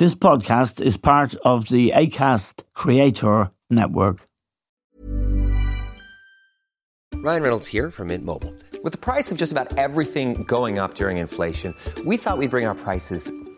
[0.00, 4.26] This podcast is part of the ACAST Creator Network.
[7.16, 8.54] Ryan Reynolds here from Mint Mobile.
[8.82, 11.76] With the price of just about everything going up during inflation,
[12.06, 13.30] we thought we'd bring our prices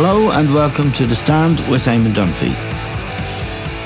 [0.00, 2.52] Hello and welcome to The Stand with Eamon Dunphy.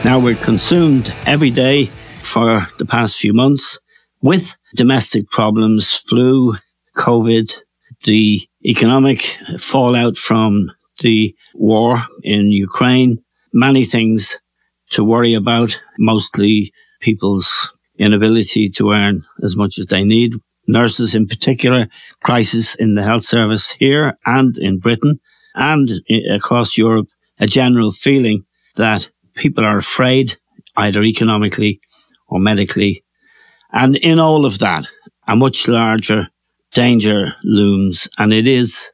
[0.05, 1.87] Now we're consumed every day
[2.21, 3.79] for the past few months
[4.21, 6.57] with domestic problems, flu,
[6.99, 7.55] COVID,
[8.05, 9.23] the economic
[9.59, 13.25] fallout from the war in Ukraine,
[13.55, 14.39] many things
[14.91, 20.35] to worry about, mostly people's inability to earn as much as they need.
[20.67, 21.89] Nurses in particular,
[22.23, 25.19] crisis in the health service here and in Britain
[25.55, 27.09] and eh, across Europe,
[27.39, 28.45] a general feeling
[28.77, 30.37] that people are afraid,
[30.77, 31.81] either economically
[32.29, 33.05] or medically.
[33.73, 34.85] And in all of that,
[35.27, 36.29] a much larger
[36.73, 38.91] danger looms, and it is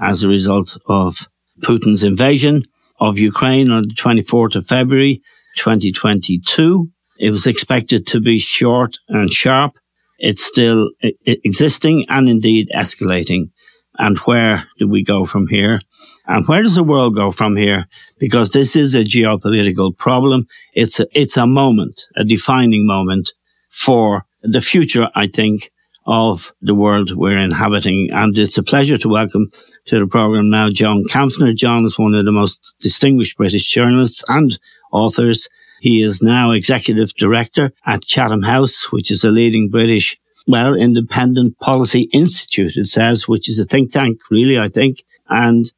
[0.00, 1.26] as a result of
[1.62, 2.64] Putin's invasion
[2.98, 5.22] of Ukraine on the 24th of February
[5.56, 6.88] 2022.
[7.18, 9.72] It was expected to be short and sharp.
[10.18, 13.50] It's still i- existing and indeed escalating.
[13.98, 15.78] And where do we go from here?
[16.26, 17.86] And where does the world go from here?
[18.18, 20.46] Because this is a geopolitical problem.
[20.74, 23.32] It's a, it's a moment, a defining moment
[23.68, 25.70] for the future, I think,
[26.06, 28.08] of the world we're inhabiting.
[28.12, 29.50] And it's a pleasure to welcome
[29.86, 31.54] to the program now John Kampfner.
[31.54, 34.58] John is one of the most distinguished British journalists and
[34.92, 35.48] authors.
[35.80, 41.58] He is now executive director at Chatham House, which is a leading British, well, independent
[41.58, 45.04] policy institute, it says, which is a think tank, really, I think.
[45.28, 45.70] And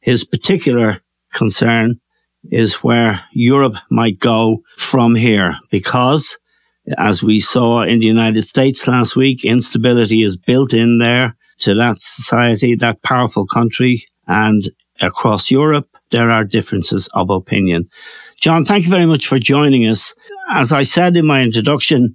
[0.00, 1.00] his particular
[1.32, 2.00] concern
[2.50, 6.38] is where Europe might go from here because
[6.98, 11.74] as we saw in the United States last week, instability is built in there to
[11.74, 14.04] that society, that powerful country.
[14.26, 14.68] And
[15.00, 17.88] across Europe, there are differences of opinion.
[18.40, 20.14] John, thank you very much for joining us.
[20.50, 22.14] As I said in my introduction,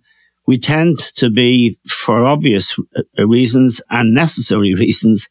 [0.50, 5.30] we tend to be, for obvious uh, reasons and necessary reasons,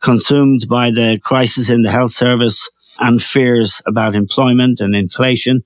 [0.00, 5.62] consumed by the crisis in the health service and fears about employment and inflation.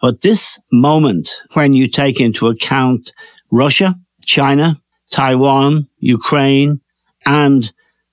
[0.00, 3.12] But this moment, when you take into account
[3.50, 4.76] Russia, China,
[5.10, 6.80] Taiwan, Ukraine,
[7.26, 7.70] and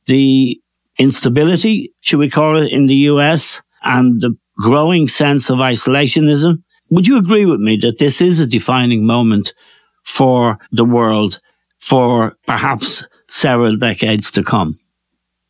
[0.08, 0.60] the
[1.00, 7.08] instability, should we call it, in the US and the growing sense of isolationism, would
[7.08, 9.54] you agree with me that this is a defining moment
[10.08, 11.40] for the world
[11.80, 14.74] for perhaps several decades to come?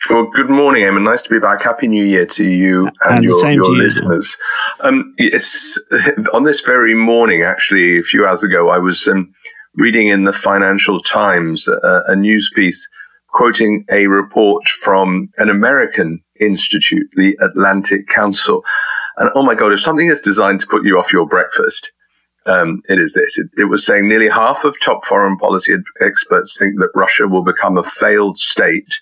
[0.09, 1.03] Well, good morning, Eamon.
[1.03, 1.61] Nice to be back.
[1.61, 3.77] Happy New Year to you and, And your, your you.
[3.83, 4.35] listeners.
[4.79, 5.79] Um, it's,
[6.33, 9.31] on this very morning, actually, a few hours ago, I was um,
[9.75, 12.87] reading in the Financial Times uh, a news piece
[13.29, 18.63] quoting a report from an American institute, the Atlantic Council.
[19.17, 21.91] And oh my God, if something is designed to put you off your breakfast,
[22.47, 23.37] um, it is this.
[23.37, 27.43] It, it was saying nearly half of top foreign policy experts think that Russia will
[27.43, 29.01] become a failed state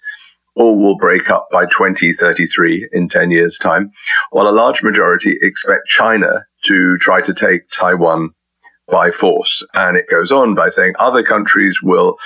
[0.56, 3.92] or will break up by 2033 in 10 years' time,
[4.31, 8.31] while a large majority expect China to try to take Taiwan
[8.88, 9.65] by force.
[9.74, 12.18] And it goes on by saying other countries will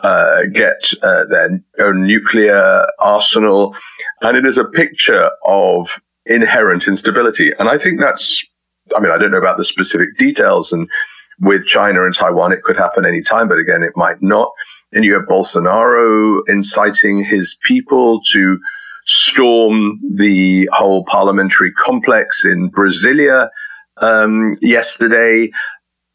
[0.00, 3.74] uh, get uh, their own nuclear arsenal.
[4.20, 7.52] And it is a picture of inherent instability.
[7.58, 8.44] And I think that's,
[8.94, 10.88] I mean, I don't know about the specific details and
[11.40, 14.50] with China and Taiwan, it could happen anytime, but again, it might not.
[14.92, 18.58] And you have Bolsonaro inciting his people to
[19.04, 23.48] storm the whole parliamentary complex in Brasilia
[23.98, 25.50] um, yesterday.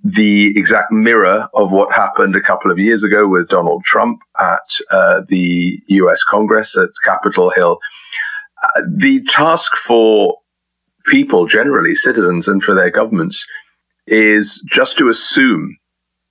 [0.04, 4.80] the exact mirror of what happened a couple of years ago with Donald Trump at
[4.90, 7.78] uh, the US Congress at Capitol Hill.
[8.64, 10.38] Uh, the task for
[11.06, 13.46] people generally, citizens, and for their governments
[14.08, 15.78] is just to assume,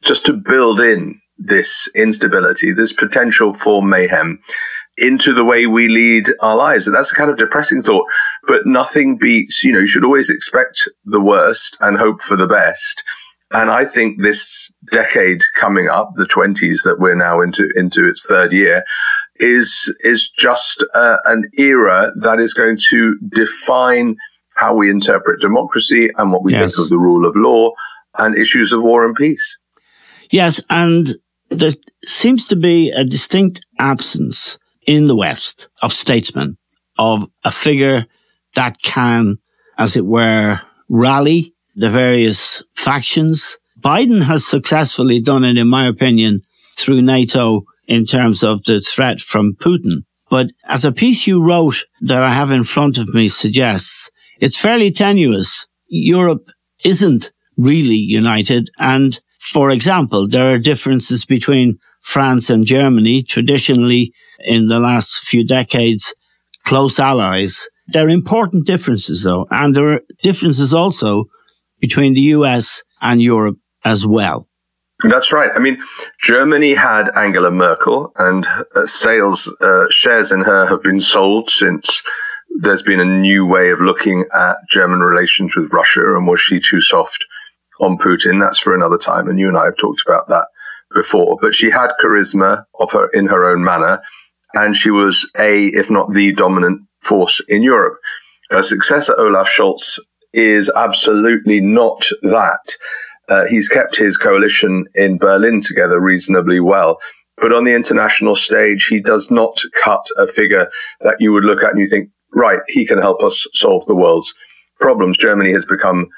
[0.02, 4.38] just to build in this instability, this potential for mayhem
[4.96, 6.86] into the way we lead our lives.
[6.86, 8.04] And that's a kind of depressing thought,
[8.46, 12.46] but nothing beats, you know, you should always expect the worst and hope for the
[12.46, 13.02] best.
[13.52, 18.26] And I think this decade coming up, the twenties that we're now into, into its
[18.28, 18.84] third year,
[19.36, 24.16] is, is just uh, an era that is going to define
[24.60, 26.60] how we interpret democracy and what we yes.
[26.74, 27.70] think of the rule of law
[28.18, 29.58] and issues of war and peace.
[30.30, 30.60] Yes.
[30.68, 31.16] And
[31.48, 31.72] there
[32.04, 36.58] seems to be a distinct absence in the West of statesmen,
[36.98, 38.04] of a figure
[38.54, 39.38] that can,
[39.78, 40.60] as it were,
[40.90, 43.58] rally the various factions.
[43.80, 46.42] Biden has successfully done it, in my opinion,
[46.76, 50.04] through NATO in terms of the threat from Putin.
[50.28, 54.10] But as a piece you wrote that I have in front of me suggests,
[54.40, 55.66] it's fairly tenuous.
[55.88, 56.50] Europe
[56.84, 58.70] isn't really united.
[58.78, 65.46] And for example, there are differences between France and Germany, traditionally in the last few
[65.46, 66.14] decades,
[66.64, 67.68] close allies.
[67.88, 71.24] There are important differences though, and there are differences also
[71.80, 74.46] between the US and Europe as well.
[75.08, 75.50] That's right.
[75.54, 75.82] I mean,
[76.22, 82.02] Germany had Angela Merkel, and uh, sales uh, shares in her have been sold since
[82.60, 86.14] there's been a new way of looking at German relations with Russia.
[86.14, 87.24] And was she too soft
[87.80, 88.38] on Putin?
[88.40, 89.28] That's for another time.
[89.28, 90.46] And you and I have talked about that
[90.94, 91.38] before.
[91.40, 94.02] But she had charisma of her in her own manner,
[94.54, 97.98] and she was a, if not the dominant force in Europe.
[98.50, 99.98] Her successor, Olaf Scholz,
[100.32, 102.76] is absolutely not that.
[103.28, 106.98] Uh, he's kept his coalition in Berlin together reasonably well.
[107.36, 110.68] But on the international stage, he does not cut a figure
[111.00, 113.94] that you would look at and you think, right, he can help us solve the
[113.94, 114.34] world's
[114.80, 115.16] problems.
[115.16, 116.08] Germany has become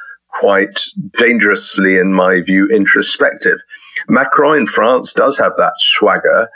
[0.41, 0.87] quite
[1.19, 3.61] dangerously, in my view, introspective.
[4.09, 6.49] Macron in France does have that swagger,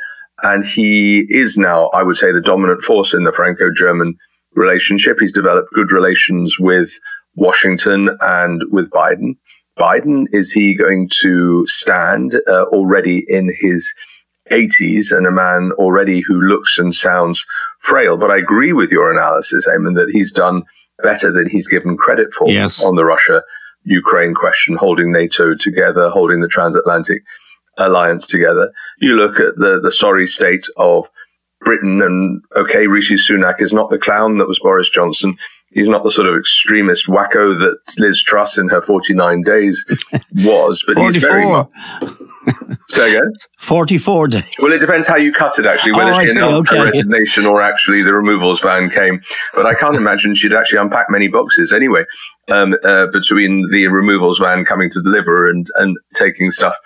[0.42, 4.16] and he is now, I would say, the dominant force in the Franco German
[4.54, 5.18] relationship.
[5.20, 6.90] He's developed good relations with
[7.34, 9.36] Washington and with Biden.
[9.78, 13.94] Biden, is he going to stand uh, already in his
[14.50, 17.44] 80s and a man already who looks and sounds
[17.86, 18.16] frail?
[18.16, 20.62] But I agree with your analysis, Eamon, that he's done
[21.02, 22.84] better than he's given credit for yes.
[22.84, 23.42] on the Russia
[23.84, 27.22] Ukraine question, holding NATO together, holding the transatlantic
[27.78, 28.72] alliance together.
[28.98, 31.08] You look at the, the sorry state of
[31.60, 35.36] Britain and okay, Rishi Sunak is not the clown that was Boris Johnson.
[35.72, 39.84] He's not the sort of extremist wacko that Liz Truss in her 49 days
[40.34, 41.44] was, but he's very.
[42.88, 43.32] Say again?
[43.58, 44.44] 44 days.
[44.60, 46.78] Well, it depends how you cut it, actually, whether oh, she announced okay.
[46.78, 49.20] her resignation or actually the removals van came.
[49.54, 52.04] But I can't imagine she'd actually unpack many boxes anyway,
[52.48, 56.76] um, uh, between the removals van coming to deliver and, and taking stuff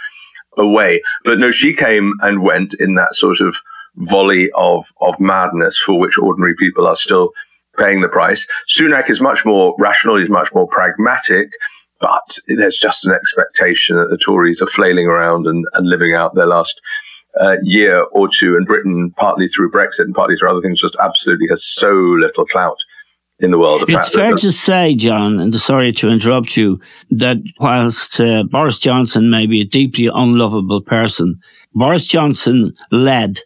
[0.56, 1.02] away.
[1.24, 3.56] But no, she came and went in that sort of
[3.96, 7.32] volley of, of madness for which ordinary people are still
[7.76, 8.46] paying the price.
[8.68, 10.16] Sunak is much more rational.
[10.16, 11.50] He's much more pragmatic,
[12.00, 16.34] but there's just an expectation that the Tories are flailing around and, and living out
[16.34, 16.80] their last
[17.40, 18.56] uh, year or two.
[18.56, 22.46] And Britain, partly through Brexit and partly through other things, just absolutely has so little
[22.46, 22.78] clout
[23.40, 23.84] in the world.
[23.88, 29.30] It's fair to say, John, and sorry to interrupt you, that whilst uh, Boris Johnson
[29.30, 31.38] may be a deeply unlovable person,
[31.72, 33.40] Boris Johnson led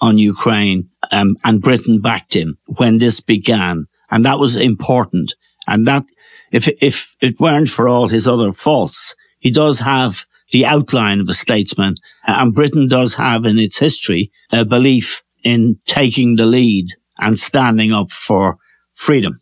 [0.00, 3.86] on Ukraine um, and Britain backed him when this began.
[4.10, 5.34] And that was important.
[5.66, 6.04] And that,
[6.52, 11.28] if, if it weren't for all his other faults, he does have the outline of
[11.28, 16.88] a statesman and Britain does have in its history a belief in taking the lead
[17.18, 18.58] and standing up for
[18.92, 19.38] freedom.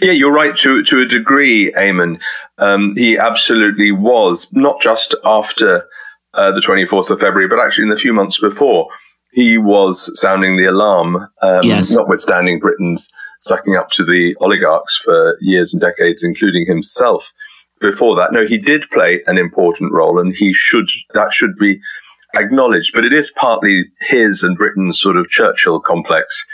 [0.00, 2.20] Yeah, you're right to to a degree, Eamon.
[2.58, 5.88] Um, he absolutely was not just after
[6.34, 8.88] uh, the 24th of February, but actually in the few months before
[9.32, 11.90] he was sounding the alarm, um, yes.
[11.90, 13.08] notwithstanding Britain's
[13.38, 17.32] sucking up to the oligarchs for years and decades, including himself.
[17.80, 21.80] Before that, no, he did play an important role, and he should that should be
[22.36, 22.92] acknowledged.
[22.94, 26.46] But it is partly his and Britain's sort of Churchill complex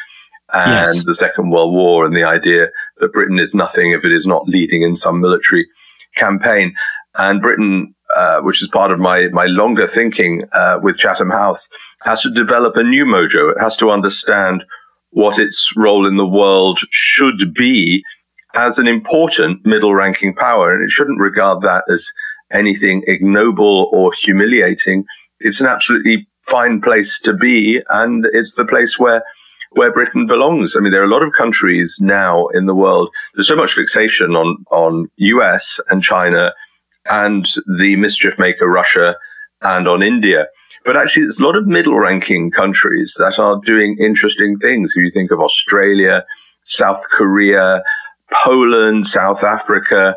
[0.54, 1.04] and yes.
[1.04, 2.68] the Second World War, and the idea
[2.98, 5.66] that Britain is nothing if it is not leading in some military
[6.14, 6.74] campaign.
[7.16, 11.68] And Britain uh, which is part of my my longer thinking uh, with Chatham House,
[12.02, 13.52] has to develop a new mojo.
[13.52, 14.64] It has to understand
[15.10, 18.04] what its role in the world should be
[18.54, 22.10] as an important middle ranking power, and it shouldn't regard that as
[22.52, 25.04] anything ignoble or humiliating.
[25.40, 29.22] It's an absolutely fine place to be, and it's the place where
[29.72, 30.74] where Britain belongs.
[30.74, 33.10] I mean, there are a lot of countries now in the world.
[33.34, 36.54] There's so much fixation on on US and China
[37.08, 37.46] and
[37.78, 39.16] the mischief maker Russia
[39.62, 40.46] and on India.
[40.84, 44.94] But actually, there's a lot of middle ranking countries that are doing interesting things.
[44.96, 46.24] If you think of Australia,
[46.62, 47.82] South Korea,
[48.32, 50.16] Poland, South Africa,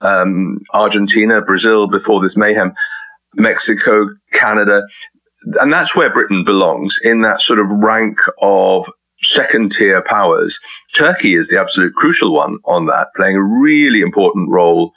[0.00, 2.72] um, Argentina, Brazil before this mayhem,
[3.36, 4.82] Mexico, Canada.
[5.60, 8.88] And that's where Britain belongs in that sort of rank of
[9.20, 10.58] second tier powers.
[10.94, 14.92] Turkey is the absolute crucial one on that, playing a really important role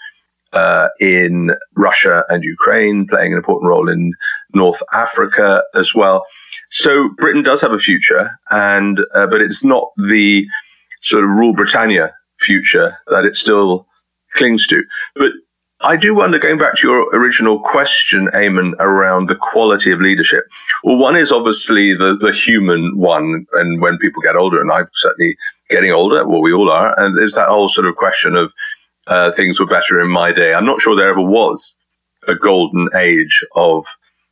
[0.53, 4.13] uh, in Russia and Ukraine, playing an important role in
[4.53, 6.25] North Africa as well.
[6.69, 10.45] So Britain does have a future, and uh, but it's not the
[11.01, 13.87] sort of rule Britannia future that it still
[14.35, 14.83] clings to.
[15.15, 15.31] But
[15.83, 20.45] I do wonder, going back to your original question, Eamon, around the quality of leadership.
[20.83, 24.87] Well, one is obviously the, the human one, and when people get older, and I'm
[24.93, 25.35] certainly
[25.69, 28.53] getting older, well, we all are, and there's that whole sort of question of
[29.07, 30.53] uh, things were better in my day.
[30.53, 31.77] I'm not sure there ever was
[32.27, 33.85] a golden age of,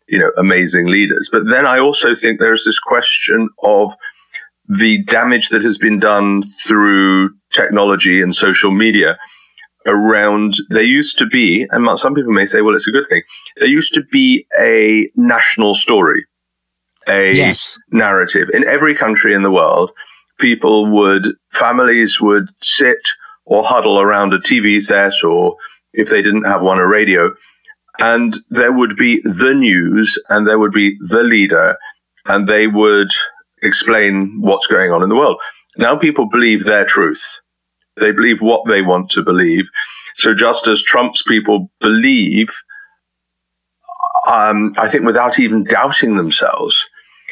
[0.07, 1.29] you know, amazing leaders.
[1.31, 3.95] But then I also think there's this question of
[4.67, 9.17] the damage that has been done through technology and social media
[9.87, 13.23] around there used to be and some people may say well it's a good thing
[13.57, 16.23] there used to be a national story
[17.07, 17.79] a yes.
[17.91, 19.89] narrative in every country in the world
[20.37, 22.99] people would families would sit
[23.49, 25.57] or huddle around a TV set or
[25.93, 27.33] if they didn't have one a radio
[27.99, 31.75] and there would be the news and there would be the leader
[32.27, 33.09] and they would
[33.63, 35.37] explain what's going on in the world.
[35.77, 37.39] Now people believe their truth.
[37.99, 39.65] They believe what they want to believe.
[40.15, 42.49] So just as Trump's people believe,
[44.27, 46.87] um, I think without even doubting themselves,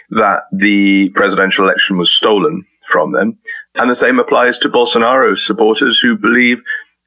[0.10, 3.38] that the presidential election was stolen from them.
[3.76, 6.60] And the same applies to Bolsonaro supporters who believe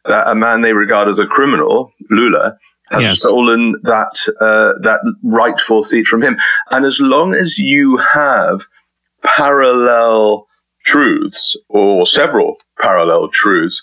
[0.04, 2.56] that a man they regard as a criminal, Lula,
[2.90, 3.18] has yes.
[3.20, 6.36] stolen that uh, that rightful seat from him.
[6.70, 8.66] And as long as you have
[9.24, 10.46] parallel
[10.84, 13.82] truths or several parallel truths,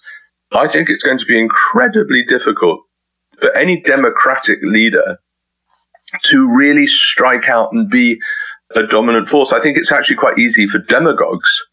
[0.52, 2.82] I think it's going to be incredibly difficult
[3.40, 5.18] for any democratic leader
[6.24, 8.18] to really strike out and be
[8.76, 9.54] a dominant force.
[9.54, 11.67] I think it's actually quite easy for demagogues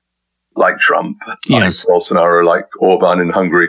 [0.57, 1.19] like Trump,
[1.49, 1.85] yes.
[1.85, 3.69] like Bolsonaro, like Orban in Hungary,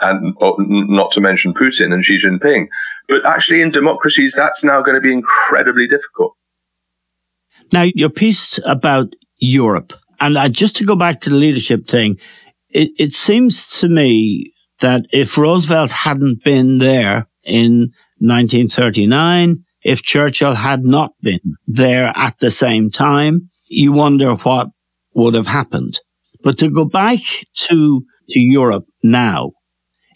[0.00, 2.68] and not to mention Putin and Xi Jinping.
[3.08, 6.34] But actually, in democracies, that's now going to be incredibly difficult.
[7.72, 12.18] Now, your piece about Europe, and just to go back to the leadership thing,
[12.68, 20.54] it, it seems to me that if Roosevelt hadn't been there in 1939, if Churchill
[20.54, 24.68] had not been there at the same time, you wonder what
[25.14, 26.00] would have happened.
[26.42, 27.20] But to go back
[27.68, 29.52] to, to Europe now,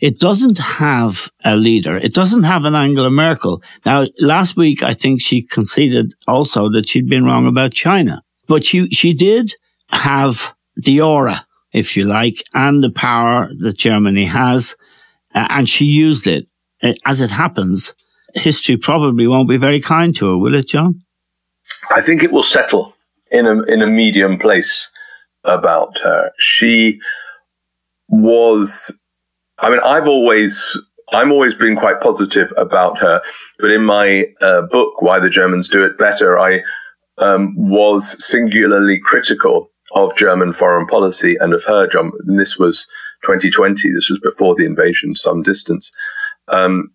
[0.00, 1.96] it doesn't have a leader.
[1.96, 3.62] It doesn't have an Angela Merkel.
[3.86, 8.64] Now, last week, I think she conceded also that she'd been wrong about China, but
[8.64, 9.54] she, she did
[9.88, 14.76] have the aura, if you like, and the power that Germany has.
[15.34, 16.46] Uh, and she used it.
[16.82, 17.94] Uh, as it happens,
[18.34, 21.00] history probably won't be very kind to her, will it, John?
[21.90, 22.94] I think it will settle
[23.30, 24.90] in a, in a medium place
[25.44, 26.30] about her.
[26.38, 26.98] She
[28.08, 28.96] was,
[29.58, 30.78] I mean, I've always,
[31.12, 33.20] I'm always been quite positive about her,
[33.58, 36.60] but in my uh, book, Why the Germans Do It Better, I
[37.18, 41.86] um, was singularly critical of German foreign policy and of her.
[41.86, 42.86] John, and this was
[43.22, 43.92] 2020.
[43.92, 45.90] This was before the invasion, some distance.
[46.48, 46.90] Um,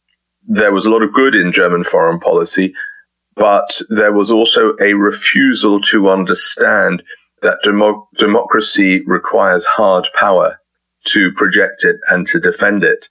[0.48, 2.74] there was a lot of good in German foreign policy,
[3.36, 7.04] but there was also a refusal to understand
[7.42, 10.60] that demo- democracy requires hard power
[11.06, 13.08] to project it and to defend it.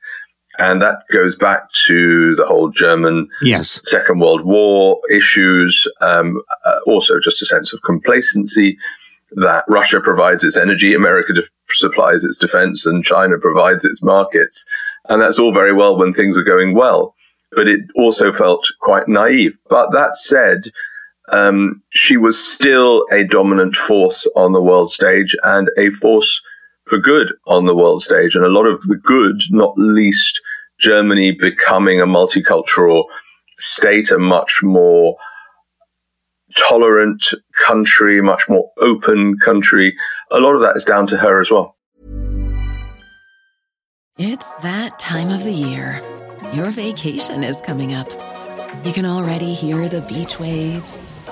[0.59, 3.81] And that goes back to the whole German yes.
[3.85, 8.77] Second World War issues, um, uh, also just a sense of complacency
[9.33, 14.65] that Russia provides its energy, America de- supplies its defense, and China provides its markets.
[15.09, 17.15] And that's all very well when things are going well.
[17.53, 19.57] But it also felt quite naive.
[19.71, 20.71] But that said,
[21.31, 26.41] um, she was still a dominant force on the world stage and a force
[26.87, 28.35] for good on the world stage.
[28.35, 30.41] And a lot of the good, not least
[30.81, 33.05] Germany becoming a multicultural
[33.59, 35.17] state, a much more
[36.57, 37.25] tolerant
[37.67, 39.95] country, much more open country.
[40.31, 41.77] A lot of that is down to her as well.
[44.17, 46.03] It's that time of the year
[46.55, 48.11] Your vacation is coming up.
[48.83, 51.13] You can already hear the beach waves,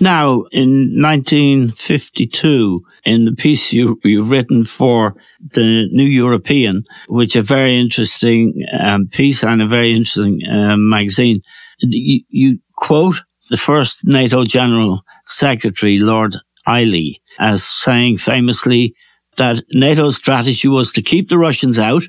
[0.00, 5.14] Now, in 1952, in the piece you, you've written for
[5.52, 11.40] the New European, which a very interesting um, piece and a very interesting um, magazine,
[11.80, 18.94] you, you quote the first NATO General Secretary, Lord Ismay, as saying famously
[19.36, 22.02] that NATO's strategy was to keep the Russians out,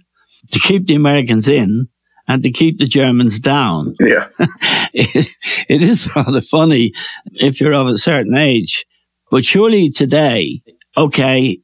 [0.52, 1.88] to keep the Americans in,
[2.28, 3.96] and to keep the Germans down.
[4.00, 4.28] Yeah.
[4.94, 5.28] it,
[5.68, 6.94] it is rather funny
[7.34, 8.86] if you're of a certain age.
[9.30, 10.62] But surely today,
[10.98, 11.60] okay,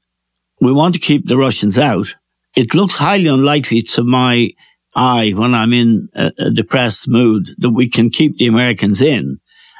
[0.59, 2.13] we want to keep the Russians out.
[2.55, 4.49] It looks highly unlikely to my
[4.95, 9.39] eye when I'm in a, a depressed mood that we can keep the Americans in.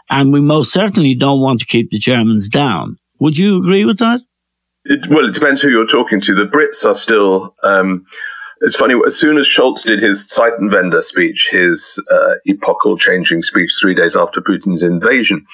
[0.09, 2.97] And we most certainly don't want to keep the Germans down.
[3.19, 4.21] Would you agree with that?
[4.85, 6.33] It, well, it depends who you're talking to.
[6.33, 7.53] The Brits are still.
[7.63, 8.05] Um,
[8.61, 8.95] it's funny.
[9.05, 14.15] As soon as Scholz did his Zeitenwende speech, his uh, epochal changing speech three days
[14.15, 15.45] after Putin's invasion,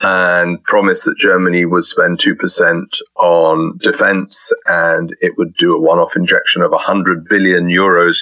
[0.00, 2.84] and promised that Germany would spend 2%
[3.16, 8.18] on defense and it would do a one off injection of 100 billion euros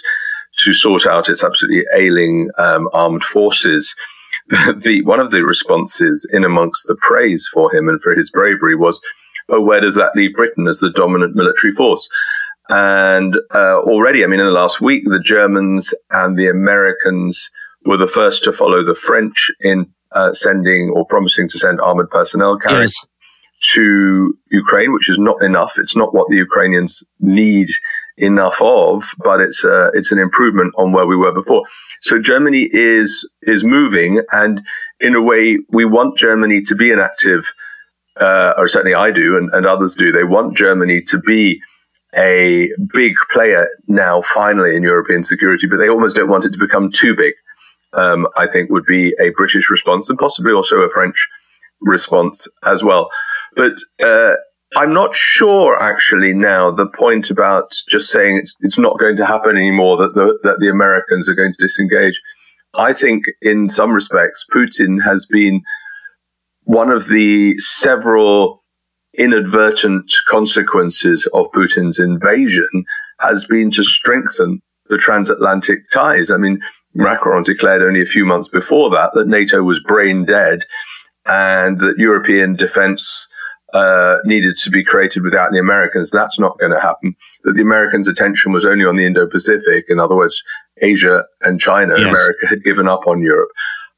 [0.58, 3.94] to sort out its absolutely ailing um, armed forces.
[4.76, 8.76] the, one of the responses in amongst the praise for him and for his bravery
[8.76, 9.00] was,
[9.48, 12.08] oh, where does that leave Britain as the dominant military force?
[12.68, 17.50] And uh, already, I mean, in the last week, the Germans and the Americans
[17.84, 22.10] were the first to follow the French in uh, sending or promising to send armored
[22.10, 23.72] personnel carriers yes.
[23.74, 25.78] to Ukraine, which is not enough.
[25.78, 27.68] It's not what the Ukrainians need
[28.16, 31.64] enough of, but it's uh, it's an improvement on where we were before.
[32.00, 34.62] So Germany is is moving, and
[35.00, 37.52] in a way, we want Germany to be an active,
[38.20, 40.12] uh, or certainly I do, and, and others do.
[40.12, 41.60] They want Germany to be
[42.16, 46.58] a big player now, finally in European security, but they almost don't want it to
[46.58, 47.34] become too big
[47.96, 51.16] um, I think would be a British response and possibly also a French
[51.80, 53.08] response as well.
[53.56, 54.34] But uh,
[54.76, 59.26] I'm not sure actually now the point about just saying it's, it's not going to
[59.26, 62.20] happen anymore that the, that the Americans are going to disengage.
[62.76, 65.62] I think in some respects, Putin has been
[66.64, 68.63] one of the several
[69.18, 72.84] inadvertent consequences of Putin's invasion
[73.20, 76.30] has been to strengthen the transatlantic ties.
[76.30, 76.60] I mean,
[76.94, 80.60] Macron declared only a few months before that that NATO was brain dead
[81.26, 83.28] and that European defense
[83.72, 86.10] uh, needed to be created without the Americans.
[86.10, 87.16] That's not going to happen.
[87.42, 89.86] That the Americans' attention was only on the Indo Pacific.
[89.88, 90.42] In other words,
[90.80, 91.94] Asia and China.
[91.96, 92.08] Yes.
[92.08, 93.50] America had given up on Europe.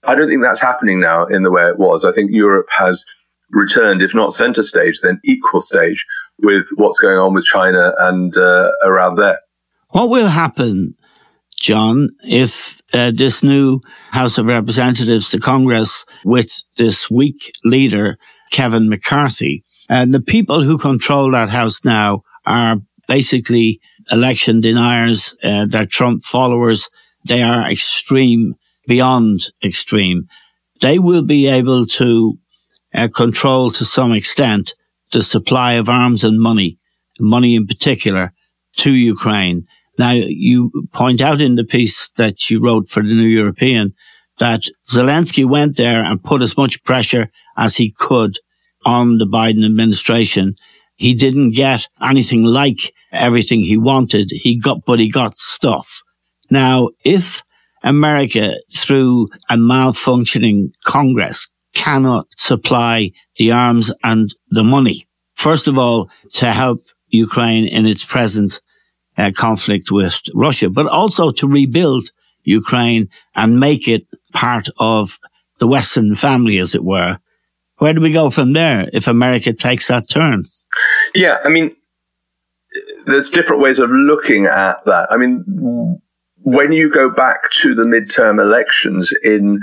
[0.04, 2.04] I don't think that's happening now in the way it was.
[2.04, 3.04] I think Europe has
[3.50, 6.04] returned, if not center stage, then equal stage
[6.38, 9.38] with what's going on with China and uh, around there.
[9.90, 10.94] What will happen,
[11.60, 13.80] John, if uh, this new
[14.10, 18.18] House of Representatives, the Congress, with this weak leader,
[18.50, 22.76] Kevin McCarthy, and the people who control that House now are
[23.08, 23.80] basically
[24.10, 26.88] election deniers, uh, they're Trump followers,
[27.26, 28.54] they are extreme,
[28.86, 30.26] beyond extreme.
[30.80, 32.38] They will be able to
[32.96, 34.74] uh, control to some extent
[35.12, 36.78] the supply of arms and money,
[37.20, 38.32] money in particular,
[38.76, 39.64] to Ukraine.
[39.98, 43.94] Now, you point out in the piece that you wrote for the New European
[44.38, 48.38] that Zelensky went there and put as much pressure as he could
[48.84, 50.54] on the Biden administration.
[50.96, 54.30] He didn't get anything like everything he wanted.
[54.30, 56.02] He got, but he got stuff.
[56.50, 57.42] Now, if
[57.82, 66.08] America, through a malfunctioning Congress, cannot supply the arms and the money, first of all,
[66.32, 68.60] to help Ukraine in its present
[69.18, 72.10] uh, conflict with Russia, but also to rebuild
[72.44, 75.18] Ukraine and make it part of
[75.58, 77.18] the Western family, as it were.
[77.78, 80.44] Where do we go from there if America takes that turn?
[81.14, 81.76] Yeah, I mean,
[83.06, 85.10] there's different ways of looking at that.
[85.10, 85.44] I mean,
[86.42, 89.60] when you go back to the midterm elections in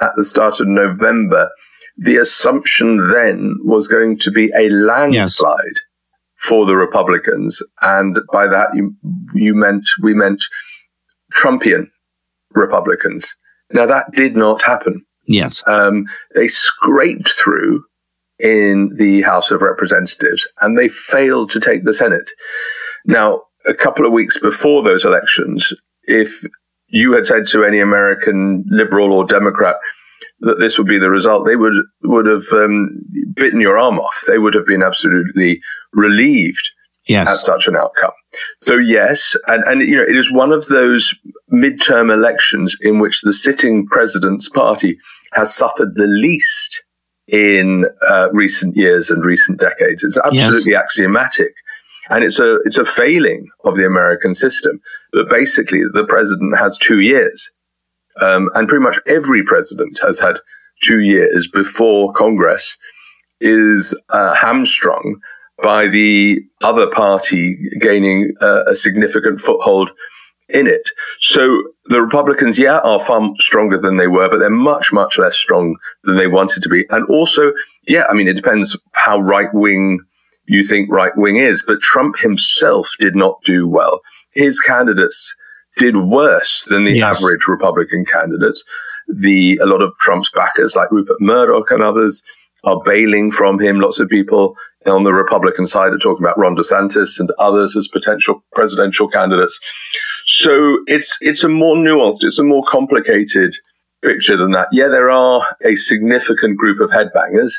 [0.00, 1.50] at the start of November,
[1.96, 5.80] the assumption then was going to be a landslide yes.
[6.36, 8.94] for the Republicans, and by that you
[9.34, 10.44] you meant we meant
[11.32, 11.88] Trumpian
[12.50, 13.34] Republicans.
[13.72, 15.04] Now that did not happen.
[15.26, 16.04] Yes, um,
[16.34, 17.84] they scraped through
[18.38, 22.30] in the House of Representatives, and they failed to take the Senate.
[23.06, 26.44] Now, a couple of weeks before those elections, if
[26.88, 29.76] you had said to any American liberal or Democrat
[30.40, 32.90] that this would be the result, they would would have um,
[33.34, 34.24] bitten your arm off.
[34.26, 35.60] They would have been absolutely
[35.92, 36.70] relieved
[37.08, 37.26] yes.
[37.26, 38.12] at such an outcome.
[38.58, 41.14] So yes, and and you know it is one of those
[41.52, 44.98] midterm elections in which the sitting president's party
[45.32, 46.84] has suffered the least
[47.28, 50.04] in uh, recent years and recent decades.
[50.04, 50.82] It's absolutely yes.
[50.82, 51.54] axiomatic.
[52.10, 54.80] And it's a, it's a failing of the American system
[55.12, 57.50] that basically the president has two years.
[58.20, 60.36] Um, and pretty much every president has had
[60.82, 62.76] two years before Congress
[63.40, 65.20] is uh, hamstrung
[65.62, 69.90] by the other party gaining uh, a significant foothold
[70.48, 70.90] in it.
[71.20, 75.34] So the Republicans, yeah, are far stronger than they were, but they're much, much less
[75.34, 76.86] strong than they wanted to be.
[76.90, 77.52] And also,
[77.88, 80.00] yeah, I mean, it depends how right wing
[80.46, 84.00] you think right wing is, but Trump himself did not do well.
[84.34, 85.34] His candidates
[85.76, 87.18] did worse than the yes.
[87.18, 88.64] average Republican candidates.
[89.08, 92.22] The, a lot of Trump's backers, like Rupert Murdoch and others,
[92.64, 93.80] are bailing from him.
[93.80, 94.56] Lots of people
[94.86, 99.58] on the Republican side are talking about Ron DeSantis and others as potential presidential candidates.
[100.26, 103.54] So it's it's a more nuanced, it's a more complicated
[104.02, 104.68] picture than that.
[104.72, 107.52] Yeah, there are a significant group of headbangers,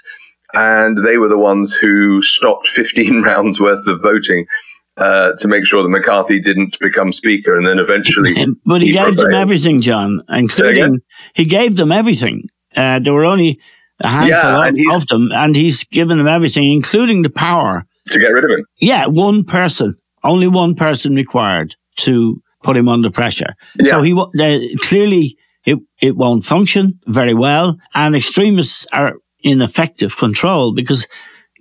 [0.53, 4.45] and they were the ones who stopped 15 rounds worth of voting
[4.97, 8.33] uh, to make sure that McCarthy didn't become speaker, and then eventually.
[8.65, 9.27] but he, he gave prevailed.
[9.27, 10.99] them everything, John, including
[11.35, 12.43] he gave them everything.
[12.75, 13.59] Uh, there were only
[14.01, 18.19] a handful yeah, of, of them, and he's given them everything, including the power to
[18.19, 18.65] get rid of him.
[18.79, 23.55] Yeah, one person, only one person required to put him under pressure.
[23.79, 23.91] Yeah.
[23.91, 29.13] So he uh, clearly it it won't function very well, and extremists are
[29.47, 31.07] in effective control because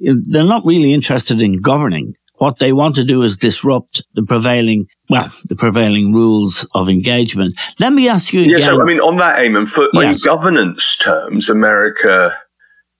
[0.01, 2.15] they're not really interested in governing.
[2.39, 7.57] What they want to do is disrupt the prevailing, well, the prevailing rules of engagement.
[7.81, 8.61] Let me ask you again.
[8.61, 10.19] So I mean, on that, Eamon, for yes.
[10.19, 12.37] in governance terms, America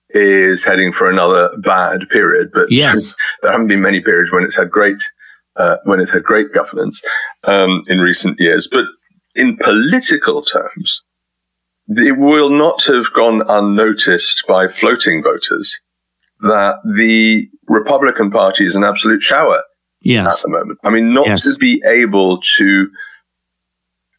[0.09, 3.13] is heading for another bad period, but yes.
[3.41, 4.97] there haven't been many periods when it's had great
[5.57, 7.01] uh, when it's had great governance
[7.43, 8.67] um, in recent years.
[8.71, 8.85] But
[9.35, 11.03] in political terms,
[11.89, 15.79] it will not have gone unnoticed by floating voters
[16.41, 19.61] that the Republican Party is an absolute shower
[20.01, 20.37] yes.
[20.37, 20.79] at the moment.
[20.83, 21.43] I mean, not yes.
[21.43, 22.89] to be able to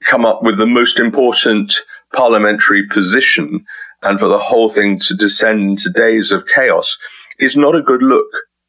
[0.05, 1.75] come up with the most important
[2.15, 3.65] parliamentary position
[4.03, 6.97] and for the whole thing to descend into days of chaos
[7.39, 8.27] is not a good look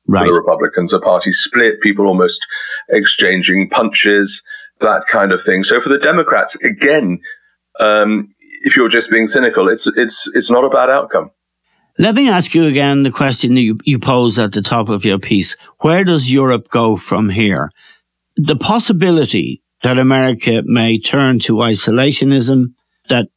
[0.07, 0.21] right.
[0.21, 0.91] for the Republicans.
[0.91, 2.45] A party split, people almost
[2.89, 4.41] exchanging punches,
[4.81, 5.63] that kind of thing.
[5.63, 7.19] So for the Democrats, again,
[7.79, 11.31] um, if you're just being cynical, it's it's it's not a bad outcome.
[11.97, 15.19] Let me ask you again the question you, you posed at the top of your
[15.19, 15.57] piece.
[15.79, 17.71] Where does Europe go from here?
[18.37, 22.73] The possibility that America may turn to isolationism,
[23.09, 23.27] that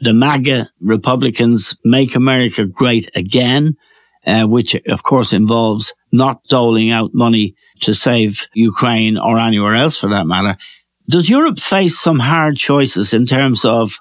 [0.00, 3.76] the MAGA Republicans make America great again,
[4.24, 9.96] uh, which of course involves not doling out money to save Ukraine or anywhere else
[9.96, 10.56] for that matter.
[11.08, 13.98] Does Europe face some hard choices in terms of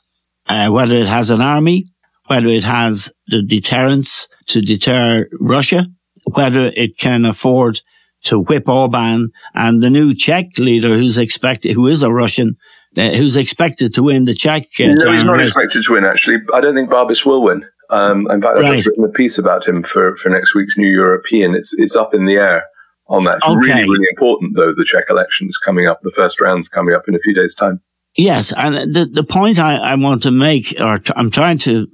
[0.51, 1.85] uh, whether it has an army,
[2.27, 5.85] whether it has the deterrence to deter Russia,
[6.33, 7.79] whether it can afford
[8.23, 12.57] to whip Orban and the new Czech leader who's expected, who is a Russian,
[12.97, 14.63] uh, who's expected to win the Czech.
[14.79, 16.05] Uh, no, he's not expected to win.
[16.05, 17.65] Actually, I don't think Babis will win.
[17.89, 18.85] Um, in fact, I've right.
[18.85, 21.55] written a piece about him for, for next week's New European.
[21.55, 22.65] It's it's up in the air
[23.07, 23.37] on that.
[23.37, 23.57] It's okay.
[23.57, 24.73] really really important though.
[24.73, 26.01] The Czech elections coming up.
[26.01, 27.81] The first round's coming up in a few days' time.
[28.17, 31.87] Yes, and the the point I, I want to make, or t- I'm trying to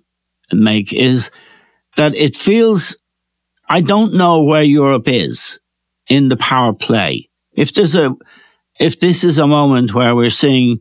[0.51, 1.29] make, is
[1.95, 2.95] that it feels
[3.69, 5.59] I don't know where Europe is
[6.07, 7.29] in the power play.
[7.53, 8.15] If there's a,
[8.79, 10.79] if this is a moment where we're seeing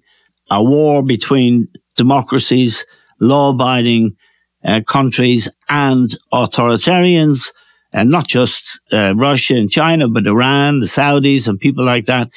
[0.50, 2.86] a war between democracies,
[3.20, 4.16] law-abiding
[4.64, 7.50] uh, countries and authoritarians,
[7.92, 12.28] and not just uh, Russia and China, but Iran, the Saudis, and people like that.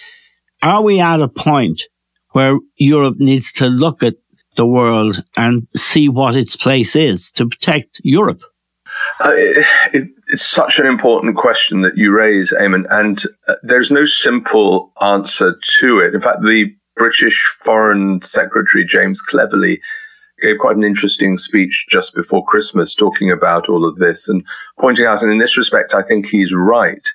[0.62, 1.84] Are we at a point
[2.32, 4.16] where Europe needs to look at
[4.56, 8.44] the world and see what its place is to protect Europe?
[9.24, 14.06] Uh, it, it's such an important question that you raise, Eamon, and uh, there's no
[14.06, 16.14] simple answer to it.
[16.14, 19.80] In fact, the British Foreign Secretary James Cleverly
[20.42, 24.46] gave quite an interesting speech just before Christmas talking about all of this and
[24.80, 27.06] pointing out, and in this respect, I think he's right,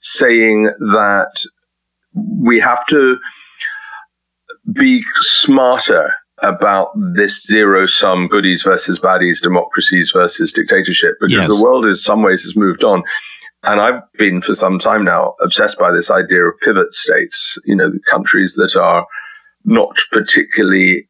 [0.00, 1.44] saying that
[2.14, 3.18] we have to
[4.72, 11.48] be smarter about this zero sum goodies versus baddies, democracies versus dictatorship, because yes.
[11.48, 13.02] the world in some ways has moved on.
[13.64, 17.76] And I've been for some time now obsessed by this idea of pivot states, you
[17.76, 19.06] know, countries that are
[19.64, 21.06] not particularly,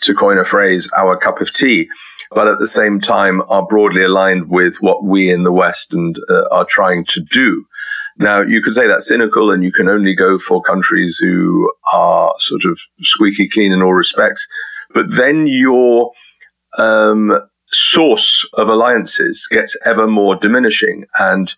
[0.00, 1.88] to coin a phrase, our cup of tea,
[2.32, 6.16] but at the same time are broadly aligned with what we in the West and
[6.28, 7.64] uh, are trying to do.
[8.18, 12.32] Now, you could say that's cynical and you can only go for countries who are
[12.38, 14.46] sort of squeaky clean in all respects
[14.94, 16.12] but then your
[16.78, 21.04] um, source of alliances gets ever more diminishing.
[21.18, 21.54] And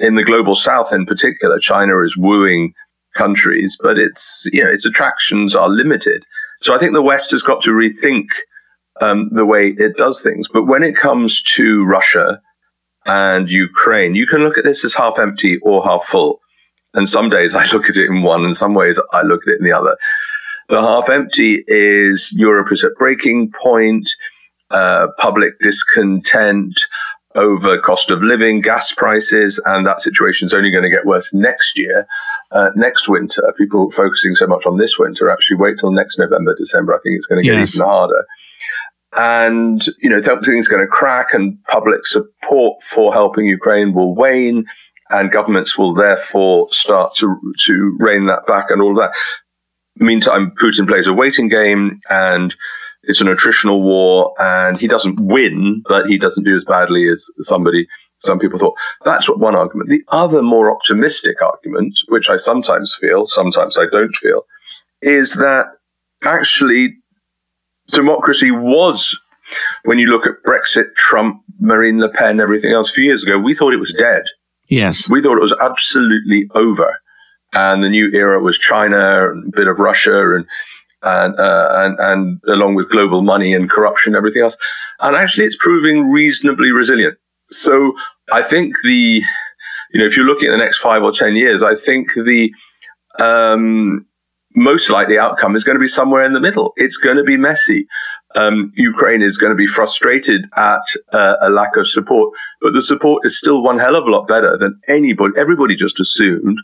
[0.00, 2.72] in the global south in particular, China is wooing
[3.16, 6.24] countries, but its, you know, its attractions are limited.
[6.60, 8.26] So I think the West has got to rethink
[9.00, 10.48] um, the way it does things.
[10.52, 12.40] But when it comes to Russia
[13.08, 16.40] and Ukraine, you can look at this as half empty or half full.
[16.94, 19.54] And some days I look at it in one, and some ways I look at
[19.54, 19.96] it in the other.
[20.68, 24.10] The half empty is Europe is at breaking point,
[24.70, 26.78] uh, public discontent
[27.34, 31.32] over cost of living, gas prices, and that situation is only going to get worse
[31.32, 32.06] next year.
[32.50, 36.54] Uh, next winter, people focusing so much on this winter, actually wait till next November,
[36.56, 36.94] December.
[36.94, 37.74] I think it's going to get yes.
[37.74, 38.26] even harder.
[39.18, 44.64] And, you know, things going to crack and public support for helping Ukraine will wane
[45.10, 49.10] and governments will therefore start to, to rein that back and all of that.
[49.96, 52.54] Meantime, Putin plays a waiting game and
[53.02, 57.28] it's an attritional war and he doesn't win, but he doesn't do as badly as
[57.38, 58.78] somebody, some people thought.
[59.04, 59.88] That's what one argument.
[59.88, 64.42] The other more optimistic argument, which I sometimes feel, sometimes I don't feel,
[65.02, 65.66] is that
[66.22, 66.97] actually
[67.90, 69.18] democracy was,
[69.84, 73.38] when you look at Brexit, Trump, Marine Le Pen, everything else a few years ago,
[73.38, 74.22] we thought it was dead.
[74.68, 75.08] Yes.
[75.08, 76.98] We thought it was absolutely over
[77.52, 80.46] and the new era was China and a bit of Russia and
[81.02, 84.56] and uh, and and along with global money and corruption and everything else.
[85.00, 87.16] And actually, it's proving reasonably resilient.
[87.46, 87.94] So
[88.32, 89.22] I think the
[89.92, 92.52] you know if you're looking at the next five or ten years, I think the
[93.20, 94.06] um,
[94.54, 96.72] most likely outcome is going to be somewhere in the middle.
[96.76, 97.86] It's going to be messy.
[98.34, 100.82] Um, Ukraine is going to be frustrated at
[101.12, 104.28] uh, a lack of support, but the support is still one hell of a lot
[104.28, 105.32] better than anybody.
[105.36, 106.58] Everybody just assumed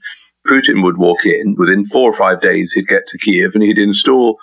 [0.46, 3.78] Putin would walk in within four or five days, he'd get to Kiev and he'd
[3.78, 4.38] install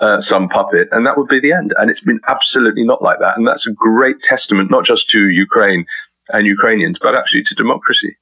[0.00, 1.72] uh, some puppet, and that would be the end.
[1.78, 3.38] And it's been absolutely not like that.
[3.38, 5.86] And that's a great testament, not just to Ukraine
[6.28, 8.16] and Ukrainians, but actually to democracy.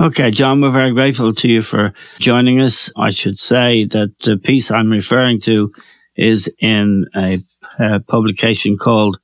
[0.00, 2.90] Okay, John, we're very grateful to you for joining us.
[2.96, 5.70] I should say that the piece I'm referring to
[6.16, 7.38] is in a,
[7.78, 9.18] a publication called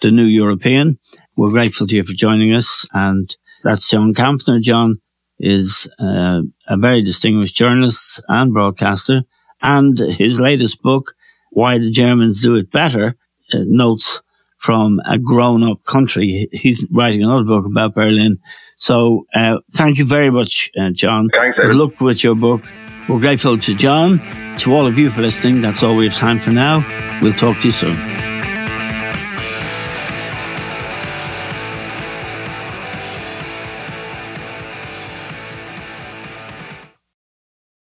[0.00, 0.98] The New European.
[1.36, 2.84] We're grateful to you for joining us.
[2.92, 4.60] And that's John Kampfner.
[4.60, 4.94] John,
[5.38, 9.22] is uh, a very distinguished journalist and broadcaster.
[9.62, 11.12] And his latest book,
[11.50, 13.14] Why the Germans Do It Better,
[13.52, 14.22] uh, notes
[14.56, 16.48] from a grown up country.
[16.52, 18.38] He's writing another book about Berlin.
[18.78, 21.28] So uh, thank you very much, uh, John.
[21.28, 22.62] Thanks, Good luck with your book.
[23.08, 24.20] We're grateful to John,
[24.58, 25.62] to all of you for listening.
[25.62, 26.86] That's all we have time for now.
[27.20, 28.27] We'll talk to you soon.